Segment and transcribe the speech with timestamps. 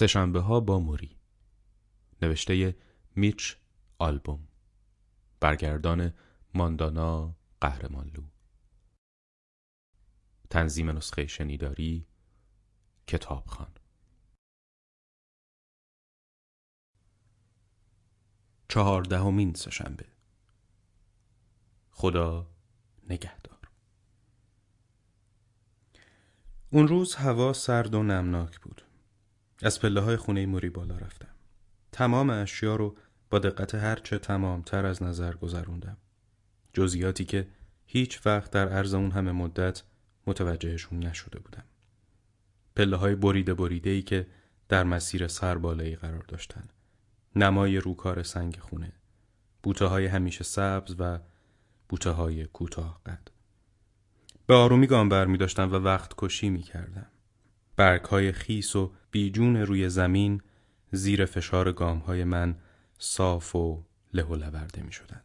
[0.00, 1.16] سهشنبه ها با موری.
[2.22, 2.76] نوشته
[3.16, 3.56] میچ
[3.98, 4.48] آلبوم.
[5.40, 6.14] برگردان
[6.54, 8.22] ماندانا قهرمانلو.
[10.50, 12.06] تنظیم نسخه شنیداری
[13.06, 13.74] کتابخان
[18.68, 20.06] چهاردهمین سهشنبه.
[21.90, 22.50] خدا
[23.08, 23.70] نگهدار.
[26.70, 28.89] اون روز هوا سرد و نمناک بود.
[29.62, 31.28] از پله های خونه موری بالا رفتم.
[31.92, 32.96] تمام اشیا رو
[33.30, 35.96] با دقت هرچه تمامتر از نظر گذروندم.
[36.72, 37.48] جزئیاتی که
[37.86, 39.82] هیچ وقت در عرض اون همه مدت
[40.26, 41.64] متوجهشون نشده بودم.
[42.76, 44.26] پله های بریده بریده ای که
[44.68, 46.64] در مسیر سربالایی قرار داشتن.
[47.36, 48.92] نمای روکار سنگ خونه.
[49.62, 51.18] بوته های همیشه سبز و
[51.88, 53.28] بوته های کوتاه قد.
[54.46, 57.09] به آرومی گام بر می داشتم و وقت کشی می کردم
[57.80, 60.42] برگ های خیس و بیجون روی زمین
[60.92, 62.56] زیر فشار گام های من
[62.98, 65.20] صاف و له و لورده می شدن.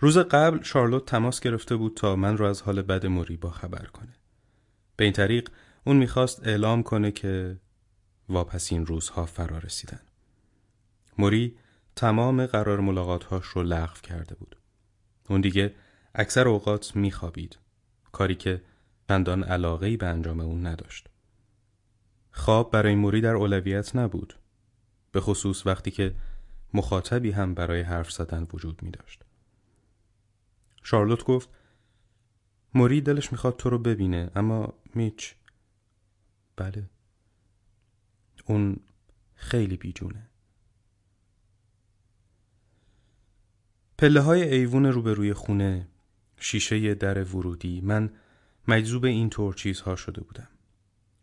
[0.00, 3.84] روز قبل شارلوت تماس گرفته بود تا من رو از حال بد موری با خبر
[3.84, 4.16] کنه.
[4.96, 5.48] به این طریق
[5.84, 7.56] اون می‌خواست اعلام کنه که
[8.28, 10.00] واپسین روزها فرا رسیدن.
[11.18, 11.56] موری
[11.96, 14.56] تمام قرار ملاقاتهاش رو لغو کرده بود.
[15.28, 15.74] اون دیگه
[16.14, 17.58] اکثر اوقات میخوابید.
[18.12, 18.62] کاری که
[19.10, 21.08] چندان علاقه به انجام اون نداشت.
[22.30, 24.38] خواب برای موری در اولویت نبود.
[25.12, 26.14] به خصوص وقتی که
[26.74, 29.22] مخاطبی هم برای حرف زدن وجود می داشت.
[30.82, 31.48] شارلوت گفت
[32.74, 35.34] موری دلش می‌خواد تو رو ببینه اما میچ
[36.56, 36.90] بله
[38.46, 38.76] اون
[39.34, 40.28] خیلی بیجونه
[43.98, 45.88] پله های ایوون روبروی خونه
[46.36, 48.10] شیشه در ورودی من
[48.70, 50.48] مجذوب این طور چیزها شده بودم.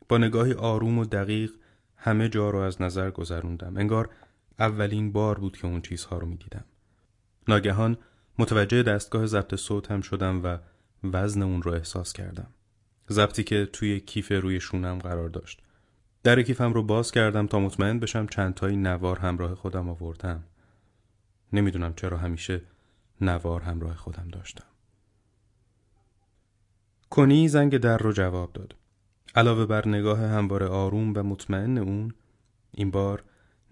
[0.09, 1.51] با نگاهی آروم و دقیق
[1.95, 3.77] همه جا رو از نظر گذروندم.
[3.77, 4.09] انگار
[4.59, 6.65] اولین بار بود که اون چیزها رو می‌دیدم.
[7.47, 7.97] ناگهان
[8.39, 10.57] متوجه دستگاه ضبط صوت هم شدم و
[11.03, 12.47] وزن اون رو احساس کردم.
[13.09, 15.61] ضبطی که توی کیف روی شونم قرار داشت.
[16.23, 20.43] در کیفم رو باز کردم تا مطمئن بشم چند تایی نوار همراه خودم آوردم.
[21.53, 22.61] نمی‌دونم چرا همیشه
[23.21, 24.66] نوار همراه خودم داشتم.
[27.09, 28.75] کنی زنگ در رو جواب داد.
[29.35, 32.13] علاوه بر نگاه همواره آروم و مطمئن اون
[32.71, 33.23] این بار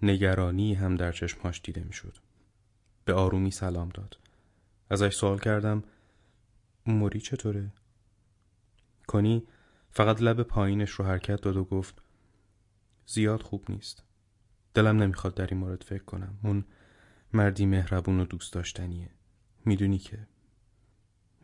[0.01, 2.17] نگرانی هم در چشمهاش دیده می‌شد.
[3.05, 4.17] به آرومی سلام داد.
[4.89, 5.83] ازش سوال کردم
[6.85, 7.73] موری چطوره؟
[9.07, 9.47] کنی
[9.91, 12.01] فقط لب پایینش رو حرکت داد و گفت
[13.05, 14.03] زیاد خوب نیست.
[14.73, 16.39] دلم نمی‌خواد در این مورد فکر کنم.
[16.43, 16.65] اون
[17.33, 19.09] مردی مهربون و دوست داشتنیه.
[19.65, 20.27] می‌دونی که؟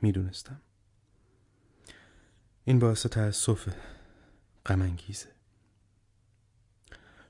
[0.01, 0.61] می‌دونستم.
[2.65, 3.73] این باعث تأسفه
[4.65, 5.27] غمانگیزه.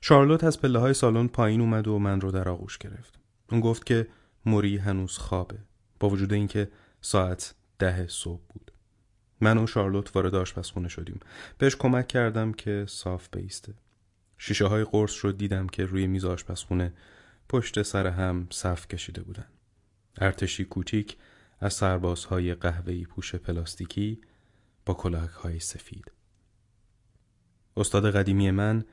[0.00, 3.18] شارلوت از پله های سالن پایین اومد و من رو در آغوش گرفت.
[3.50, 4.08] اون گفت که
[4.46, 5.58] موری هنوز خوابه
[6.00, 8.72] با وجود اینکه ساعت ده صبح بود.
[9.40, 11.20] من و شارلوت وارد آشپزخونه شدیم.
[11.58, 13.74] بهش کمک کردم که صاف بیسته.
[14.38, 16.92] شیشه های قرص رو دیدم که روی میز آشپزخونه
[17.48, 19.46] پشت سر هم صف کشیده بودن.
[20.20, 21.16] ارتشی کوچیک
[21.60, 24.20] از سربازهای قهوه‌ای پوش پلاستیکی
[24.86, 26.12] با کلاهک های سفید.
[27.76, 28.84] استاد قدیمی من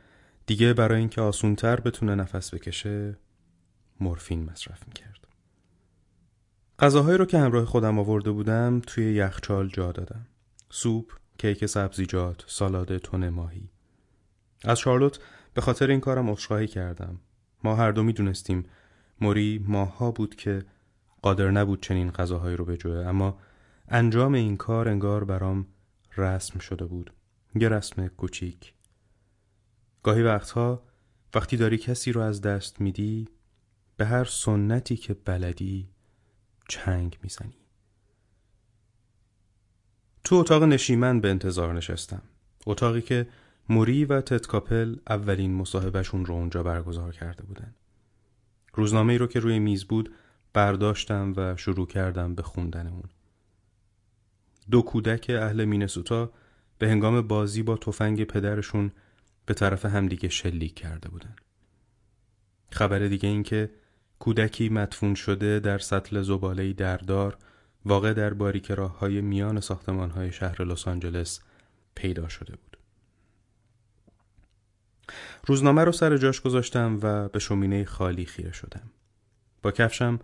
[0.46, 3.18] دیگه برای اینکه آسونتر بتونه نفس بکشه
[4.00, 5.28] مورفین مصرف می‌کرد.
[6.80, 10.28] غذاهایی رو که همراه خودم آورده بودم توی یخچال جا دادم.
[10.70, 13.70] سوپ، کیک سبزیجات، سالاد تون ماهی.
[14.64, 15.20] از شارلوت
[15.54, 17.20] به خاطر این کارم عذرخواهی کردم.
[17.64, 18.66] ما هر دو می‌دونستیم
[19.22, 20.66] موری ماها بود که
[21.22, 23.40] قادر نبود چنین غذاهایی رو بجوه اما
[23.88, 25.68] انجام این کار انگار برام
[26.18, 27.14] رسم شده بود.
[27.56, 28.74] یه رسم کوچیک.
[30.04, 30.84] گاهی وقتها
[31.36, 33.28] وقتی داری کسی رو از دست میدی
[33.98, 35.90] به هر سنتی که بلدی
[36.68, 37.58] چنگ می‌زنی.
[40.24, 42.22] تو اتاق نشیمن به انتظار نشستم.
[42.66, 43.28] اتاقی که
[43.70, 47.76] موری و تتکاپل اولین مصاحبهشون رو اونجا برگزار کرده بودن.
[48.74, 50.14] روزنامه ای رو که روی میز بود
[50.54, 53.04] برداشتم و شروع کردم به خوندن اون.
[54.72, 56.32] دو کودک اهل مینسوتا
[56.78, 58.92] به هنگام بازی با تفنگ پدرشون
[59.46, 61.36] به طرف همدیگه شلیک کرده بودن.
[62.72, 63.70] خبر دیگه این که
[64.20, 67.38] کودکی مدفون شده در سطل زباله دردار
[67.86, 71.40] واقع در باریک راه های میان ساختمان های شهر لس آنجلس
[71.96, 72.78] پیدا شده بود.
[75.46, 78.90] روزنامه رو سر جاش گذاشتم و به شومینه خالی خیره شدم.
[79.62, 80.20] با کفشم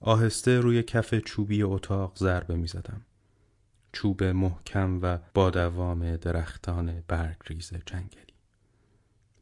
[0.00, 3.00] آهسته روی کف چوبی اتاق ضربه می زدم.
[3.94, 8.34] چوب محکم و با دوام درختان برگریز جنگلی.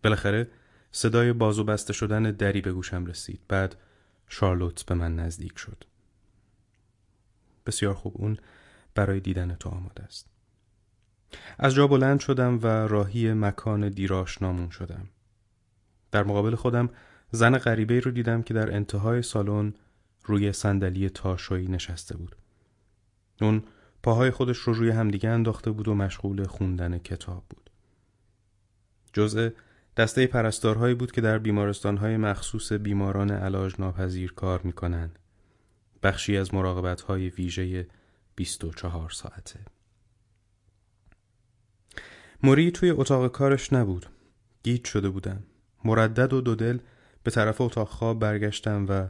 [0.03, 0.51] بالاخره
[0.93, 3.41] صدای بازو بسته شدن دری به گوشم رسید.
[3.49, 3.77] بعد
[4.29, 5.85] شارلوت به من نزدیک شد.
[7.67, 8.37] بسیار خوب اون
[8.95, 10.27] برای دیدن تو آماده است.
[11.59, 15.09] از جا بلند شدم و راهی مکان دیراش نامون شدم.
[16.11, 16.91] در مقابل خودم
[17.31, 19.75] زن غریبه رو دیدم که در انتهای سالن
[20.25, 22.37] روی صندلی تاشویی نشسته بود.
[23.41, 23.63] اون
[24.03, 27.71] پاهای خودش رو روی همدیگه انداخته بود و مشغول خوندن کتاب بود.
[29.13, 29.49] جزء
[29.97, 35.11] دسته پرستارهایی بود که در بیمارستانهای مخصوص بیماران علاج ناپذیر کار می‌کنن.
[36.03, 37.87] بخشی از مراقبتهای ویژه
[38.35, 39.61] 24 ساعته.
[42.43, 44.07] موری توی اتاق کارش نبود.
[44.63, 45.43] گیت شده بودم.
[45.85, 46.79] مردد و دودل
[47.23, 49.09] به طرف اتاق خواب برگشتم و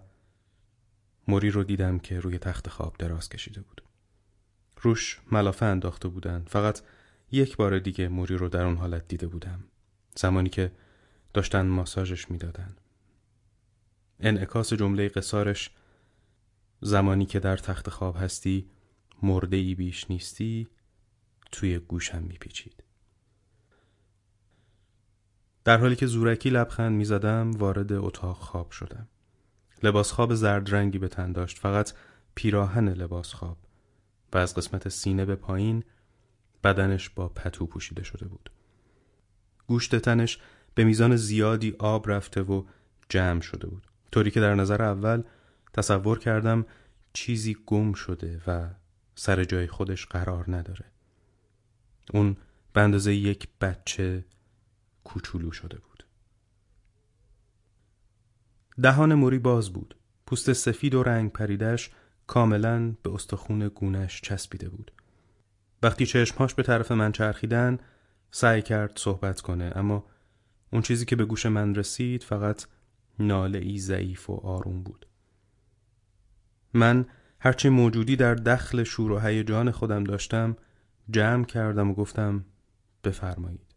[1.29, 3.82] موری رو دیدم که روی تخت خواب دراز کشیده بود.
[4.83, 6.45] روش ملافه انداخته بودن.
[6.49, 6.81] فقط
[7.33, 9.65] یک بار دیگه موری رو در اون حالت دیده بودم.
[10.17, 10.73] زمانی که
[11.35, 12.77] داشتن ماساژش می‌دادن.
[14.21, 15.71] انعکاس جمله قصارش
[16.81, 18.71] زمانی که در تخت خواب هستی
[19.23, 20.69] مرده ای بیش نیستی
[21.53, 22.85] توی گوشم میپیچید.
[25.65, 29.09] در حالی که زورکی لبخند می‌زدم وارد اتاق خواب شدم.
[29.83, 31.93] لباس خواب زرد رنگی به تن داشت فقط
[32.35, 33.59] پیراهن لباس خواب
[34.33, 35.85] و از قسمت سینه به پایین
[36.65, 38.51] بدنش با پتو پوشیده شده بود.
[39.67, 40.39] گوشت تنش
[40.75, 42.65] به میزان زیادی آب رفته و
[43.09, 43.87] جمع شده بود.
[44.13, 45.23] طوری که در نظر اول
[45.73, 46.67] تصور کردم
[47.13, 48.69] چیزی گم شده و
[49.15, 50.85] سر جای خودش قرار نداره.
[52.13, 52.37] اون
[52.73, 54.25] به اندازه یک بچه
[55.05, 56.05] کوچولو شده بود.
[58.83, 59.97] دهان موری باز بود.
[60.27, 61.91] پوست سفید و رنگ پریدش
[62.27, 64.93] کاملا به استخون گونش چسبیده بود.
[65.83, 67.79] وقتی چشمهاش به طرف من چرخیدن
[68.31, 70.05] سعی کرد صحبت کنه اما
[70.73, 72.67] اون چیزی که به گوش من رسید فقط
[73.19, 75.07] ناله ای ضعیف و آروم بود.
[76.75, 77.07] من
[77.41, 80.57] هرچه موجودی در دخل شور و هیجان خودم داشتم
[81.11, 82.45] جمع کردم و گفتم
[83.05, 83.75] بفرمایید.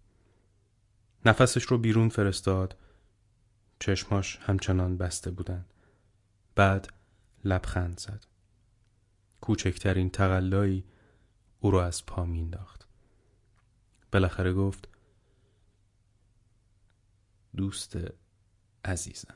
[1.26, 2.78] نفسش رو بیرون فرستاد
[3.80, 5.66] چشماش همچنان بسته بودن
[6.56, 6.94] بعد
[7.46, 8.26] لبخند زد
[9.46, 10.86] کوچکترین تقلایی
[11.60, 12.88] او را از پا مینداخت
[14.12, 14.90] بالاخره گفت
[17.56, 17.98] دوست
[18.86, 19.36] عزیزم.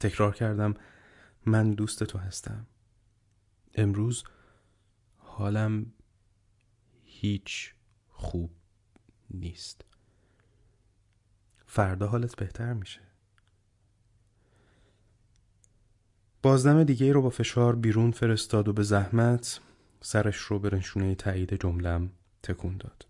[0.00, 0.74] تکرار کردم
[1.46, 2.66] من دوست تو هستم.
[3.74, 4.24] امروز
[5.16, 5.92] حالم
[7.04, 7.74] هیچ
[8.08, 8.50] خوب
[9.30, 9.84] نیست.
[11.66, 13.11] فردا حالت بهتر میشه.
[16.42, 19.60] بازدم دیگه رو با فشار بیرون فرستاد و به زحمت
[20.00, 20.80] سرش رو به
[21.18, 22.10] تایید جملم
[22.42, 23.06] تکون داد.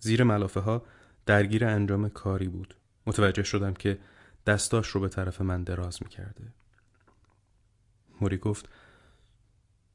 [0.00, 0.82] زیر ملافه ها
[1.26, 2.74] درگیر انجام کاری بود.
[3.06, 3.98] متوجه شدم که
[4.46, 6.52] دستاش رو به طرف من دراز می‌کرده.
[8.20, 8.68] موری گفت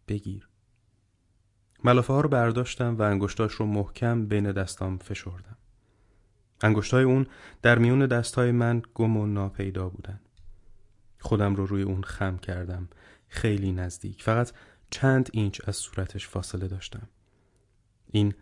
[0.08, 0.48] بگیر.
[1.84, 5.58] ملافه ها رو برداشتم و انگشتاش رو محکم بین دستام فشردم.
[6.62, 7.28] انگشتای اون
[7.62, 10.20] در میون دستای من گم و ناپیدا بودن.
[11.24, 12.90] خودم رو روی اون خم کردم.
[13.28, 14.24] خیلی نزدیک.
[14.24, 14.52] فقط
[14.90, 17.08] چند اینچ از صورتش فاصله داشتم.
[18.12, 18.34] این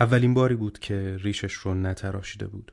[0.00, 2.72] اولین باری بود که ریشش رو نتراشیده بود.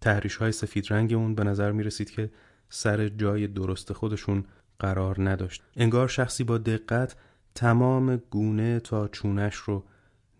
[0.00, 2.30] تحریش های سفید رنگ اون به نظر می رسید که
[2.68, 4.44] سر جای درست خودشون
[4.78, 5.62] قرار نداشت.
[5.76, 7.16] انگار شخصی با دقت
[7.54, 9.84] تمام گونه تا چونش رو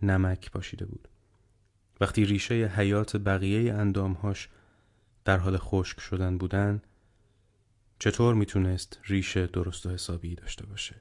[0.03, 1.09] نمک پاشیده بود.
[2.01, 4.49] وقتی ریشه حیات بقیه اندامهاش
[5.25, 6.83] در حال خشک شدن بودن
[7.99, 11.01] چطور می‌تونست ریشه درست و حسابی داشته باشه؟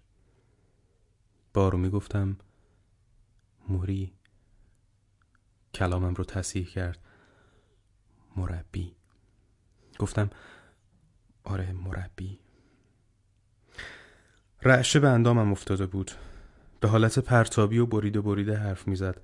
[1.54, 2.38] بارو می‌گفتم
[3.68, 4.14] موری
[5.74, 7.00] کلامم رو تصحیح کرد.
[8.36, 8.96] مربی.
[10.00, 10.30] گفتم
[11.44, 12.40] آره مربی.
[14.62, 16.12] رعشه به اندامم افتاده بود.
[16.80, 19.22] به حالت پرتابی و بریده بریده حرف می‌زد.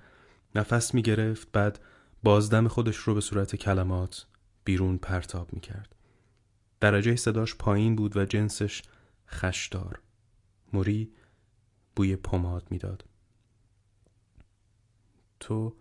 [0.56, 1.80] نفس می گرفت بعد
[2.24, 4.26] بازدم خودش رو به صورت کلمات
[4.64, 5.93] بیرون پرتاب می کرد.
[6.84, 8.82] درجه صداش پایین بود و جنسش
[9.28, 10.02] خشدار.
[10.74, 11.14] موری
[11.96, 13.06] بوی پماد می‌داد.
[15.40, 15.76] تو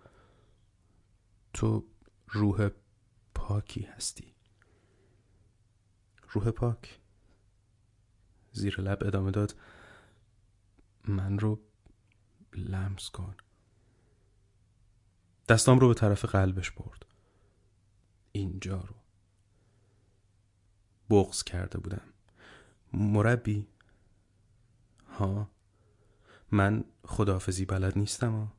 [1.53, 1.87] تو
[2.29, 2.69] روح
[3.35, 4.35] پاکی هستی.
[6.29, 7.01] روح پاک
[8.53, 9.55] زیر لب ادامه داد
[11.05, 11.61] من رو
[12.55, 13.37] لمس کن
[15.49, 17.07] دستام رو به طرف قلبش برد
[18.33, 19.02] اینجا رو
[21.13, 22.03] بغز کرده بودم.
[22.93, 23.67] مربی؟
[25.19, 25.51] ها.
[26.51, 28.53] من خداحافظی بلد نیستم ها.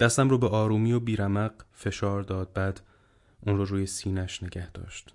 [0.00, 2.80] دستم رو به آرومی و بیرمق فشار داد بعد
[3.40, 5.14] اون رو روی سینش نگه داشت.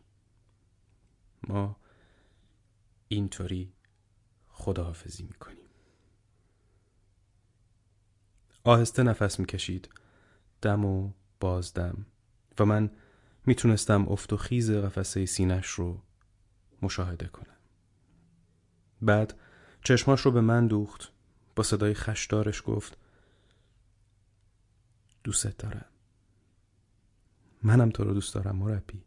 [1.48, 1.76] ما
[3.08, 3.74] اینطوری
[4.48, 5.68] خداحافظی می‌کنیم.
[8.64, 9.90] آهسته نفس می‌کشید.
[10.62, 12.06] دم و بازدم.
[12.60, 12.92] و من
[13.46, 16.02] می‌تونستم افت و خیز قفسه سینش رو
[16.82, 17.58] مشاهده کنم.
[19.02, 19.40] بعد
[19.84, 21.12] چشماش رو به من دوخت.
[21.56, 22.98] با صدای خشدارش گفت
[25.24, 25.86] دوست دارم.
[27.64, 29.04] منم تو رو دوست دارم مربی.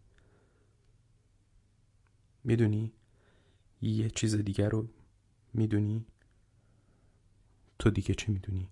[2.44, 2.92] می‌دونی
[3.82, 4.88] یه چیز دیگر رو
[5.52, 6.06] می‌دونی؟
[7.78, 8.70] تو دیگه چی می‌دونی؟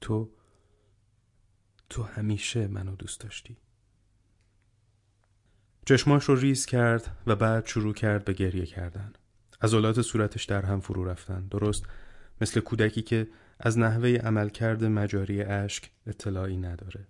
[0.00, 0.30] تو
[1.88, 3.56] تو همیشه منو دوست داشتی.
[5.86, 9.12] چشماش رو ریز کرد و بعد شروع کرد به گریه کردن.
[9.62, 11.46] عضلات صورتش در هم فرو رفتن.
[11.50, 11.86] درست
[12.40, 13.28] مثل کودکی که
[13.60, 17.06] از نحوه عملکرد مجاری اشک اطلاعی نداره.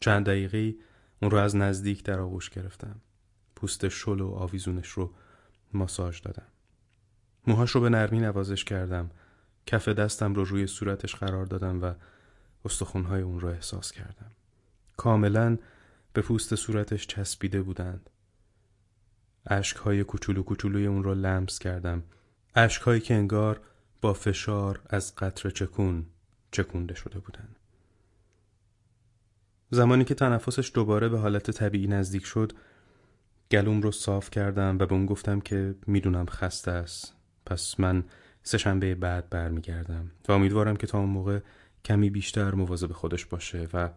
[0.00, 0.74] چند دقیقه
[1.22, 3.00] اون رو از نزدیک در آغوش گرفتم.
[3.56, 5.14] پوست شل و آویزونش رو
[5.72, 6.46] ماساژ دادم.
[7.46, 9.10] موهاش رو به نرمی نوازش کردم.
[9.66, 11.94] کف دستم رو روی صورتش قرار دادم و
[12.64, 14.30] استخونهای اون رو احساس کردم.
[14.96, 15.58] کاملا
[16.12, 18.10] به پوست صورتش چسبیده بودند.
[19.46, 22.02] اشکهای کوچولو کوچولوی اون رو لمس کردم.
[22.54, 23.60] اشکهایی که انگار
[24.00, 26.06] با فشار از قطر چکون
[26.50, 27.56] چکونده شده بودند.
[29.70, 32.52] زمانی که تنفسش دوباره به حالت طبیعی نزدیک شد
[33.50, 37.14] گلوم رو صاف کردم و به اون گفتم که می‌دونم خسته است.
[37.46, 38.04] پس من
[38.42, 41.40] سهشنبه بعد برمیگردم و امیدوارم که تا اون موقع
[41.84, 43.90] کمی بیشتر مواظب خودش باشه و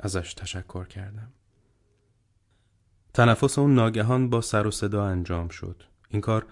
[0.00, 1.32] ازش تشکر کردم.
[3.14, 5.82] تنفس اون ناگهان با سر و صدا انجام شد.
[6.08, 6.46] این کار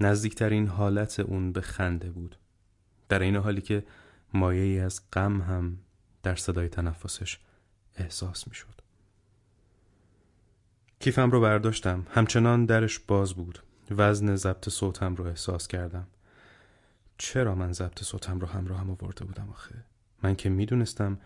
[0.00, 2.36] نزدیکترین حالت اون به خنده بود.
[3.08, 3.84] در این حالی که
[4.34, 5.78] مایه ای از غم هم
[6.22, 7.38] در صدای تنفسش
[7.96, 8.82] احساس می شد
[11.00, 12.06] کیفم رو برداشتم.
[12.10, 13.58] همچنان درش باز بود.
[13.90, 16.06] وزن ضبط صوتم رو احساس کردم.
[17.18, 19.74] چرا من ضبط صوتم رو همراه هم آورده بودم آخه؟
[20.22, 21.18] من که می‌دونستم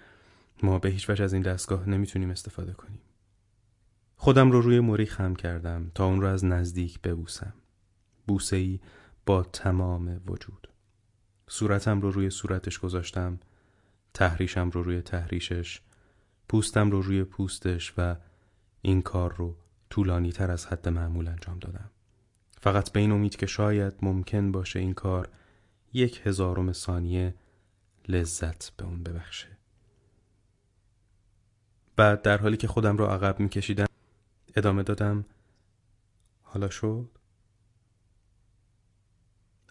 [0.62, 3.00] ما به هیچ وجه از این دستگاه نمی‌تونیم استفاده کنیم.
[4.16, 7.54] خودم رو روی موری خم کردم تا اون رو از نزدیک ببوسم.
[8.26, 8.80] بوسه ای
[9.26, 10.68] با تمام وجود.
[11.48, 13.38] صورتم رو روی صورتش گذاشتم
[14.14, 15.80] تحریشم رو روی تحریشش
[16.48, 18.16] پوستم رو روی پوستش و
[18.82, 19.56] این کار رو
[19.90, 21.90] طولانی تر از حد معمول انجام دادم.
[22.60, 25.28] فقط به این امید که شاید ممکن باشه این کار
[25.92, 27.34] یک هزارم ثانیه
[28.08, 29.48] لذت به اون ببخشه.
[31.96, 33.86] بعد در حالی که خودم رو عقب میکشیدم
[34.56, 35.24] ادامه دادم
[36.42, 37.08] حالا شد؟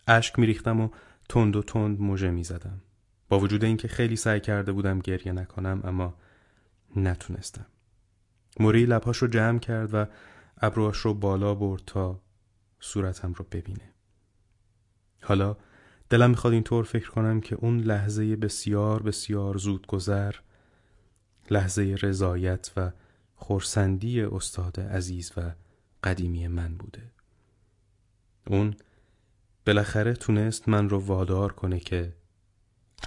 [0.08, 0.90] اشک میریختم و
[1.30, 2.82] تند و تند موژه می‌زدم.
[3.30, 6.18] با وجود اینکه خیلی سعی کرده بودم گریه نکنم اما
[6.96, 7.66] نتونستم.
[8.60, 10.06] موری لبهاش رو جمع کرد و
[10.58, 12.22] ابروهاش رو بالا برد تا
[12.80, 13.94] صورتم رو ببینه.
[15.22, 15.58] حالا
[16.10, 20.36] دلم می‌خواد اینطور فکر کنم که اون لحظه بسیار بسیار زود گذر
[21.52, 22.92] لحظه رضایت و
[23.36, 25.52] خورسندی استاد عزیز و
[26.04, 27.12] قدیمی من بوده.
[28.48, 28.76] اون
[29.68, 32.14] بالاخره تونست من رو وادار کنه که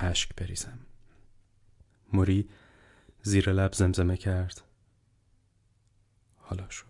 [0.00, 0.78] اشک بریزم.
[2.12, 2.49] موری
[3.23, 4.62] زیر لب زمزمه کرد.
[6.37, 6.87] حالا شد.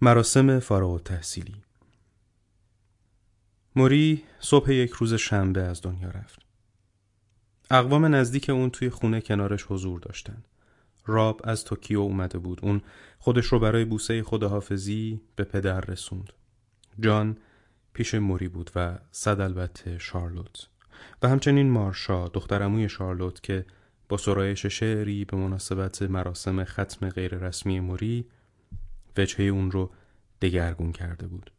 [0.00, 1.62] مراسم فارغ تحصیلی
[3.76, 6.38] موری صبح یک روز شنبه از دنیا رفت.
[7.70, 10.44] اقوام نزدیک اون توی خونه کنارش حضور داشتن.
[11.06, 12.60] راب از توکیو اومده بود.
[12.62, 12.82] اون
[13.18, 16.32] خودش رو برای بوسه خداحافظی به پدر رسوند.
[17.00, 17.36] جان
[17.92, 20.68] پیش موری بود و صد البته شارلوت.
[21.22, 23.66] و همچنین مارشا دخترموی شارلوت که
[24.08, 28.26] با سرایش شعری به مناسبت مراسم ختم غیررسمی موری
[29.16, 29.90] وجهه اون رو
[30.42, 31.50] دگرگون کرده بود.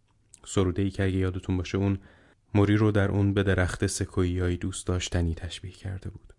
[0.45, 1.99] سروده ای که اگه یادتون باشه اون
[2.53, 6.33] موری رو در اون به درخت سکویایی دوست داشتنی تشبیه کرده بود.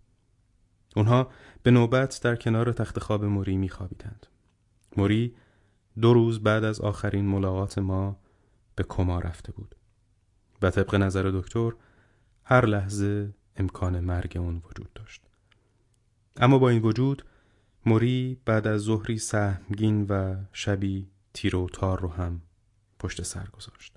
[0.97, 1.31] اونها
[1.63, 4.27] به نوبت در کنار تخت خواب موری میخوابیدند.
[4.97, 5.35] موری
[6.01, 8.21] دو روز بعد از آخرین ملاقات ما
[8.77, 9.75] به کما رفته بود
[10.63, 11.73] و طبق نظر دکتر
[12.45, 15.23] هر لحظه امکان مرگ اون وجود داشت.
[16.37, 17.25] اما با این وجود
[17.87, 22.43] موری بعد از ظهری سهمگین و شبی تیر و تار رو هم
[22.99, 23.94] پشت سر گذاشت.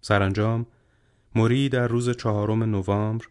[0.00, 0.66] سرانجام
[1.34, 3.24] موری در روز چهارم نوامبر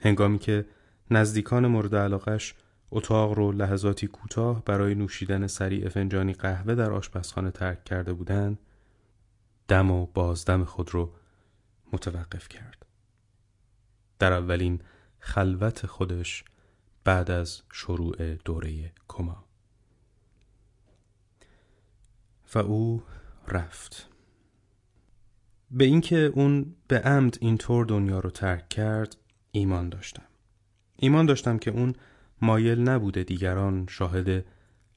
[0.00, 0.66] هنگامی که
[1.10, 2.54] نزدیکان مورد علاقش
[2.90, 8.58] اتاق رو لحظاتی کوتاه برای نوشیدن سریع فنجانی قهوه در آشپزخانه ترک کرده بودند
[9.68, 11.12] دم و بازدم خود رو
[11.92, 12.86] متوقف کرد.
[14.18, 14.80] در اولین
[15.18, 16.44] خلوت خودش
[17.04, 19.44] بعد از شروع دوره کما.
[22.54, 23.02] و او
[23.48, 24.13] رفت.
[25.70, 29.16] به اینکه اون به عمد اینطور دنیا رو ترک کرد
[29.50, 30.22] ایمان داشتم.
[30.96, 31.94] ایمان داشتم که اون
[32.42, 34.44] مایل نبوده دیگران شاهد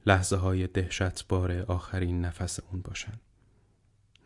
[0.06, 3.20] لحظه های دهشتبار آخرین نفس اون باشن.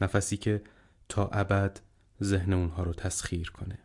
[0.01, 0.63] نفسی که
[1.09, 1.81] تا ابد
[2.23, 3.79] ذهن اونها رو تسخیر کنه.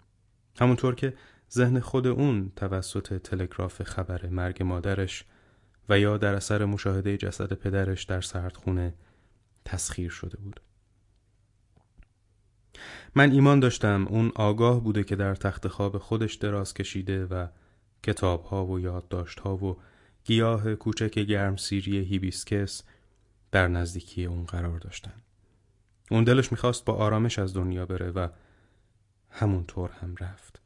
[0.60, 1.14] همونطور که
[1.52, 5.26] ذهن خود اون توسط تلگراف خبر مرگ مادرش
[5.90, 8.94] و یا در اثر مشاهده جسد پدرش در سردخونه
[9.66, 10.62] تسخیر شده بود.
[13.16, 17.48] من ایمان داشتم اون آگاه بوده که در تخت خواب خودش دراز کشیده و
[18.04, 19.78] کتاب ها و یادداشت ها و
[20.24, 22.84] گیاه کوچک گرم سیری هیبیسکس
[23.52, 25.14] در نزدیکی اون قرار داشتن.
[26.12, 28.28] اون دلش می‌خواست با آرامش از دنیا بره و
[29.30, 30.62] همونطور هم رفت.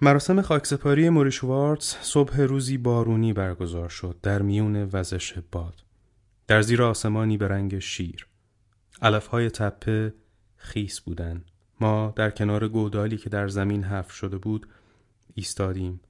[0.00, 5.82] مراسم خاکسپاری موریشوارتز صبح روزی بارونی برگزار شد در میون وزش باد.
[6.46, 8.26] در زیر آسمانی به رنگ شیر.
[9.02, 10.14] علفهای تپه
[10.56, 11.44] خیس بودن.
[11.80, 14.66] ما در کنار گودالی که در زمین حف شده بود
[15.34, 16.00] ایستادیم.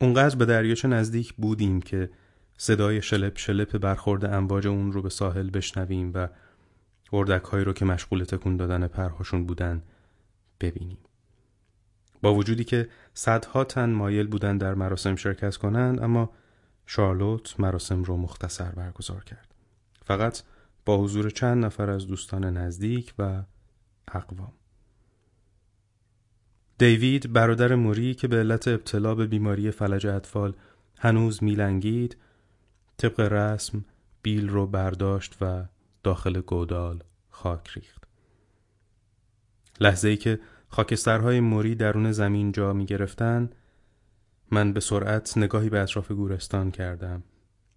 [0.00, 2.10] اونقدر به دریاچه نزدیک بودیم که
[2.56, 6.28] صدای شلپ شلپ برخورد امواج اون رو به ساحل بشنویم و
[7.12, 9.82] اردک هایی رو که مشغول تکون دادن پرهاشون بودن
[10.60, 10.98] ببینیم.
[12.22, 16.30] با وجودی که صدها تن مایل بودن در مراسم شرکت کنند اما
[16.86, 19.54] شارلوت مراسم رو مختصر برگزار کرد.
[20.04, 20.42] فقط
[20.90, 23.42] با حضور چند نفر از دوستان نزدیک و
[24.08, 24.52] اقوام.
[26.78, 30.54] دیوید برادر موری که به علت ابتلا به بیماری فلج اطفال
[30.98, 32.16] هنوز میلنگید
[32.96, 33.84] طبق رسم
[34.22, 35.64] بیل رو برداشت و
[36.02, 38.04] داخل گودال خاک ریخت.
[39.80, 43.50] لحظه ای که خاکسترهای موری درون زمین جا می گرفتن
[44.50, 47.22] من به سرعت نگاهی به اطراف گورستان کردم.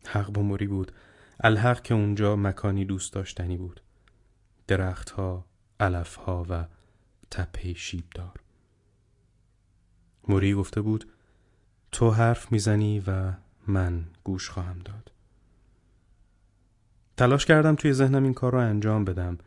[0.07, 0.91] حق با موری بود.
[1.39, 3.81] الحق که اونجا مکانی دوست داشتنی بود.
[4.67, 5.45] درختها،
[5.79, 6.65] علفها و
[7.31, 8.39] تپه شیبدار.
[10.27, 11.05] موری گفته بود
[11.91, 13.33] تو حرف می‌زنی و
[13.67, 15.11] من گوش خواهم داد.
[17.17, 19.37] تلاش کردم توی ذهنم این کار رو انجام بدم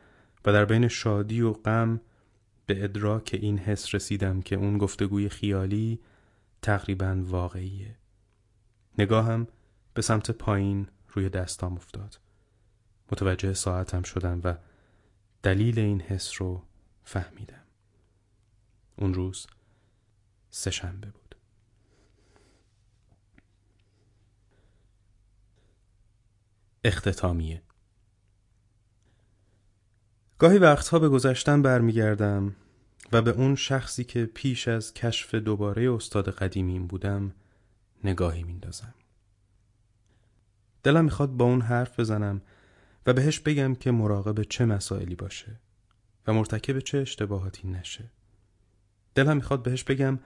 [0.44, 2.01] و در بین شادی و غم
[2.66, 6.01] به ادراک این حس رسیدم که اون گفتگوی خیالی
[6.62, 7.96] تقریبا واقعیه.
[8.99, 9.46] نگاهم
[9.94, 12.20] به سمت پایین روی دستام افتاد.
[13.12, 14.57] متوجه ساعتم شدم و
[15.42, 16.62] دلیل این حس رو
[17.05, 17.64] فهمیدم.
[18.96, 19.46] اون روز
[20.50, 21.35] سهشنبه بود.
[26.85, 27.62] اختتامیه.
[30.38, 32.57] گاهی وقتها به گذشتن برمیگردم
[33.12, 37.35] و به اون شخصی که پیش از کشف دوباره استاد قدیمیم بودم
[38.05, 38.94] نگاهی میندازم.
[40.87, 42.42] دلم می‌خواد با اون حرف بزنم
[43.07, 45.61] و بهش بگم که مراقب چه مسائلی باشه
[46.27, 48.05] و مرتکب چه اشتباهاتی نشه.
[49.14, 50.18] دلم می‌خواد بهش بگم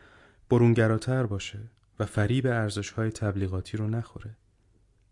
[0.51, 1.59] برونگراتر باشه
[1.99, 4.37] و فریب ارزش های تبلیغاتی رو نخوره.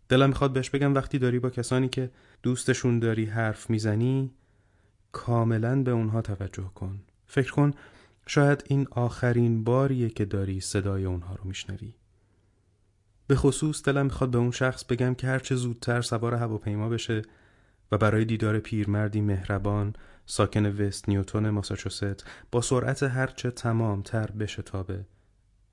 [0.09, 2.11] دلم می‌خواد بهش بگم وقتی داری با کسانی که
[2.43, 4.31] دوستشون داری حرف می‌زنی
[5.11, 7.01] کاملا به اونها توجه کن.
[7.27, 7.71] فکر کن
[8.27, 11.93] شاید این آخرین باریه که داری صدای اونها رو میشنوی.
[13.29, 17.21] به خصوص دلم می‌خواد به اون شخص بگم که هرچه زودتر سوار هواپیما بشه
[17.91, 19.93] و برای دیدار پیرمردی مهربان
[20.25, 25.05] ساکن وست نیوتون ماساچوست با سرعت هرچه تمام تر بشه تابه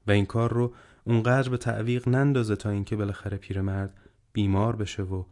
[0.06, 4.00] و این کار رو اونقدر به تعویق نندازه تا اینکه بالاخره پیرمرد
[4.32, 5.24] بیمار بشه و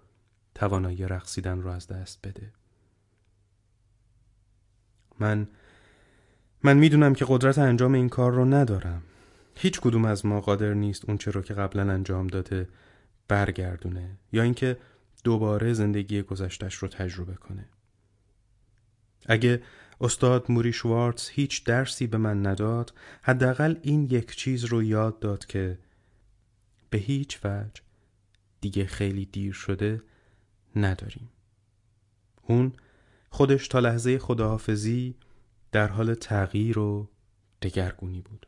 [0.54, 2.52] توانایی رقصیدن رو از دست بده.
[5.20, 5.48] من
[6.62, 9.02] من می‌دونم که قدرت انجام این کار رو ندارم.
[9.56, 12.68] هیچ کدوم از ما قادر نیست اون رو که قبلا انجام داده
[13.28, 14.76] برگردونه یا اینکه
[15.24, 17.68] دوباره زندگی گذشتش رو تجربه کنه.
[19.26, 19.62] اگه
[20.00, 25.46] استاد موری شوارتز هیچ درسی به من نداد حداقل این یک چیز رو یاد داد
[25.46, 25.78] که
[26.90, 27.82] به هیچ وجه
[28.60, 30.02] دیگه خیلی دیر شده
[30.76, 31.28] نداریم.
[32.42, 32.72] اون
[33.30, 35.16] خودش تا لحظه خداحافظی
[35.72, 37.08] در حال تغییر و
[37.62, 38.46] دگرگونی بود.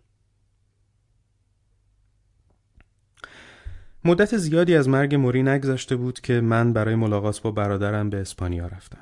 [4.07, 8.67] مدت زیادی از مرگ موری نگذشته بود که من برای ملاقات با برادرم به اسپانیا
[8.67, 8.99] رفتم.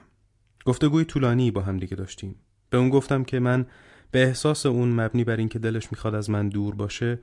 [0.65, 2.35] گفتگوی طولانی با هم دیگه داشتیم.
[2.71, 3.67] به اون گفتم که من
[4.11, 7.19] به احساس اون مبنی بر اینکه دلش می‌خواد از من دور باشه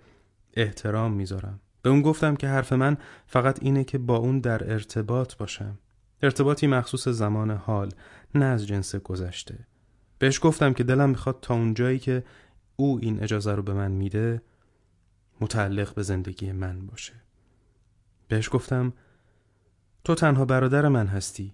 [0.53, 1.59] احترام می‌ذارم.
[1.81, 5.77] به اون گفتم که حرف من فقط اینه که با اون در ارتباط باشم.
[6.23, 7.91] ارتباطی مخصوص زمان حال
[8.35, 9.59] نه از جنس گذشته.
[10.19, 12.23] بهش گفتم که دلم می‌خواد تا اونجایی که
[12.75, 14.41] او این اجازه رو به من میده
[15.41, 17.13] متعلق به زندگی من باشه.
[18.31, 18.93] بهش گفتم
[20.03, 21.53] تو تنها برادر من هستی.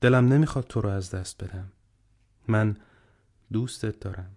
[0.00, 1.72] دلم نمی‌خواد تو رو از دست بدم.
[2.48, 2.76] من
[3.52, 4.36] دوستت دارم.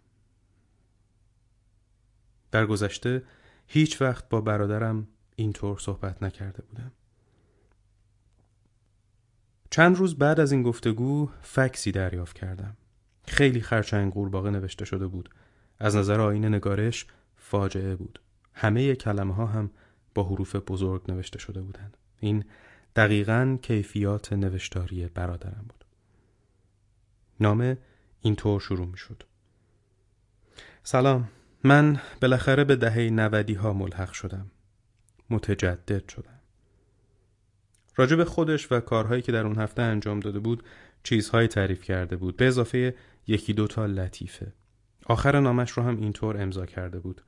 [2.52, 3.24] در گذشته
[3.68, 6.92] هیچ وقت با برادرم اینطور صحبت نکرده بودم.
[9.70, 12.78] چند روز بعد از این گفتگو فکسی دریافت کردم.
[13.28, 15.30] خیلی خرچنگ قورباغه نوشته شده بود.
[15.80, 18.20] از نظر آین نگارش فاجعه بود.
[18.54, 19.72] همه کلمه ها هم
[20.14, 21.98] با حروف بزرگ نوشته شده بودند.
[22.20, 22.44] این
[22.96, 25.86] دقیقا کیفیات نوشتاری برادرم بود.
[27.40, 27.78] نامه
[28.22, 29.24] اینطور شروع می شد
[30.84, 31.30] سلام.
[31.64, 34.52] من بالاخره به دهه نودی ها ملحق شدم.
[35.30, 36.40] متجدد شدم.
[37.96, 40.64] راجب خودش و کارهایی که در اون هفته انجام داده بود
[41.04, 42.38] چیزهایی تعریف کرده بود.
[42.38, 42.96] به اضافه
[43.28, 44.54] یکی دوتا لطیفه.
[45.06, 47.22] آخر نامش رو هم اینطور امضا کرده بود.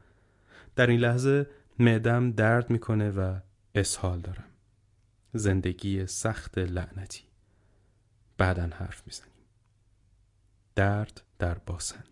[0.75, 1.47] در این لحظه
[1.79, 3.39] معدم درد می‌کنه و
[3.75, 4.49] اسهال دارم.
[5.33, 7.23] زندگی سخت لعنتی.
[8.37, 9.33] بعدا حرف می‌زنیم.
[10.75, 12.03] درد در باسن.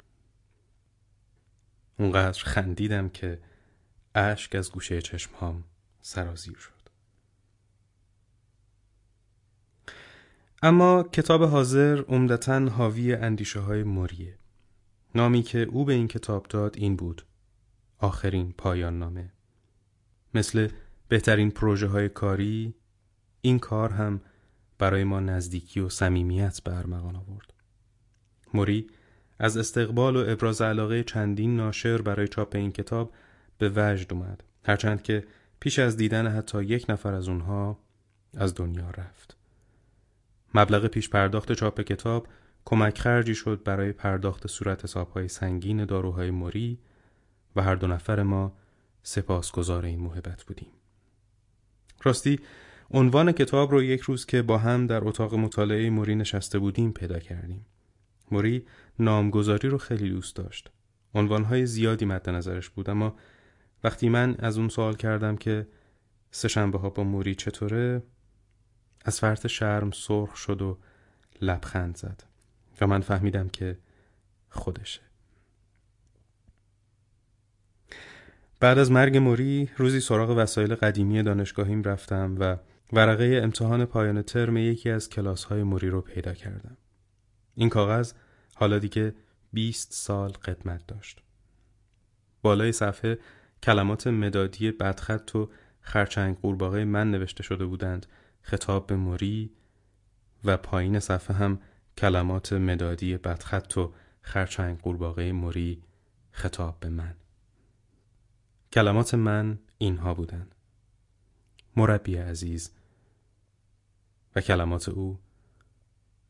[1.99, 3.39] اونقدر خندیدم که
[4.15, 5.63] اشک از گوشه چشمهام
[6.01, 6.81] سرازیر شد.
[10.63, 14.37] اما کتاب حاضر عمدتا حاوی اندیشه های موریه.
[15.15, 17.25] نامی که او به این کتاب داد این بود.
[17.97, 19.31] آخرین پایان نامه
[20.33, 20.67] مثل
[21.07, 22.73] بهترین پروژه های کاری
[23.41, 24.21] این کار هم
[24.77, 27.53] برای ما نزدیکی و صمیمیت به ارمغان آورد.
[28.53, 28.87] موری
[29.39, 33.13] از استقبال و ابراز علاقه چندین ناشر برای چاپ این کتاب
[33.57, 35.23] به وجد اومد هرچند که
[35.59, 37.79] پیش از دیدن حتی یک نفر از اونها
[38.37, 39.37] از دنیا رفت.
[40.53, 42.27] مبلغ پیش پرداخت چاپ کتاب
[42.65, 46.79] کمک خرجی شد برای پرداخت صورت حسابهای سنگین داروهای موری
[47.55, 48.53] و هر دو نفر ما
[49.03, 50.71] سپاسگزار این محبت بودیم.
[52.03, 52.39] راستی
[52.91, 57.19] عنوان کتاب رو یک روز که با هم در اتاق مطالعه موری نشسته بودیم پیدا
[57.19, 57.65] کردیم.
[58.31, 58.65] موری
[58.99, 60.71] نامگذاری رو خیلی دوست داشت.
[61.13, 63.15] عنوانهای زیادی مد نظرش بود اما
[63.83, 65.67] وقتی من از اون سوال کردم که
[66.31, 68.03] سه ها با موری چطوره
[69.05, 70.77] از فرط شرم سرخ شد و
[71.41, 72.23] لبخند زد
[72.81, 73.77] و من فهمیدم که
[74.49, 75.10] خودشه.
[78.61, 82.57] بعد از مرگ موری روزی سراغ وسایل قدیمی دانشگاهیم رفتم و
[82.93, 86.77] ورقه امتحان پایان ترم یکی از کلاس های موری رو پیدا کردم.
[87.55, 88.13] این کاغذ
[88.55, 89.13] حالا دیگه
[89.53, 91.23] 20 سال قدمت داشت.
[92.41, 93.19] بالای صفحه
[93.63, 95.49] کلمات مدادی بدخط و
[95.81, 98.05] خرچنگ قورباغه من نوشته شده بودند
[98.41, 99.51] خطاب به موری
[100.45, 101.59] و پایین صفحه هم
[101.97, 105.83] کلمات مدادی بدخط و خرچنگ قورباغه موری
[106.31, 107.15] خطاب به من
[108.73, 110.55] کلمات من اینها بودند
[111.75, 112.71] مربی عزیز
[114.35, 115.19] و کلمات او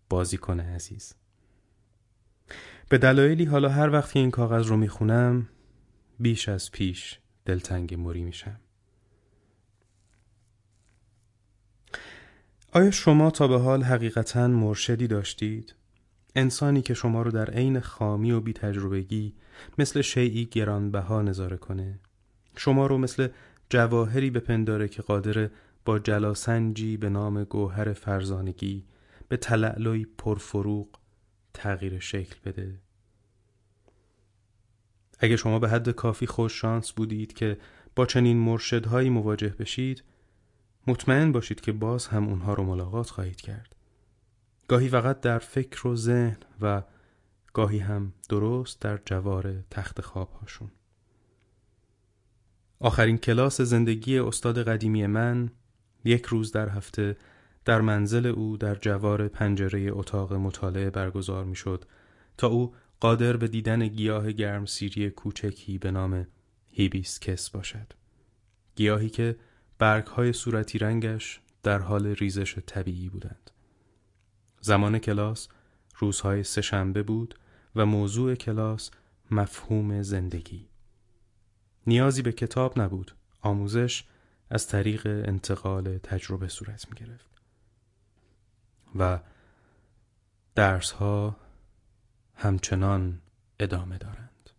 [0.09, 1.13] بازیکن عزیز.
[2.89, 5.49] به دلایلی حالا هر وقت این کاغذ رو می‌خونم
[6.19, 8.59] بیش از پیش دلتنگ موری میشم.
[12.73, 15.75] آیا شما تا به حال حقیقتا مرشدی داشتید؟
[16.35, 19.35] انسانی که شما رو در عین خامی و بی تجربگی
[19.77, 21.99] مثل شیعی گرانبها نظاره کنه؟
[22.55, 23.27] شما رو مثل
[23.69, 25.49] جواهری بپنداره که قادر
[25.85, 28.85] با جلاسنجی به نام گوهر فرزانگی
[29.27, 30.87] به تلعلوی پرفروغ
[31.53, 32.79] تغییر شکل بده.
[35.19, 37.57] اگه شما به حد کافی خوش شانس بودید که
[37.95, 40.03] با چنین مرشدهایی مواجه بشید
[40.87, 43.75] مطمئن باشید که باز هم اونها رو ملاقات خواهید کرد.
[44.67, 46.83] گاهی فقط در فکر و ذهن و
[47.53, 50.71] گاهی هم درست در جوار تخت خواب هاشون
[52.83, 55.49] آخرین کلاس زندگی استاد قدیمی من
[56.05, 57.17] یک روز در هفته
[57.65, 61.85] در منزل او در جوار پنجره اتاق مطالعه برگزار می شد
[62.37, 66.27] تا او قادر به دیدن گیاه گرم سیری کوچکی به نام
[66.69, 67.93] هیبیسکس باشد.
[68.75, 69.35] گیاهی که
[69.79, 73.51] برگهای صورتی رنگش در حال ریزش طبیعی بودند.
[74.61, 75.47] زمان کلاس
[75.97, 77.35] روزهای سهشنبه بود
[77.75, 78.91] و موضوع کلاس
[79.31, 80.70] مفهوم زندگی.
[81.87, 83.15] نیازی به کتاب نبود.
[83.41, 84.03] آموزش
[84.49, 87.41] از طریق انتقال تجربه صورت می گرفت.
[88.95, 89.19] و
[90.55, 91.35] درس ها
[92.35, 93.21] همچنان
[93.59, 94.49] ادامه دارند.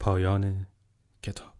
[0.00, 0.66] پایان
[1.22, 1.57] کتاب